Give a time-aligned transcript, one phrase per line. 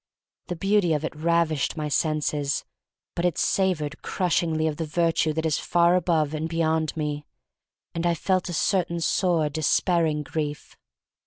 [0.47, 2.65] The beauty of it rav ished my senses,
[3.13, 7.27] but it savored crush ingly of the virtue that is far above and beyond me,
[7.93, 10.75] and I felt a certain sore, despairing grief.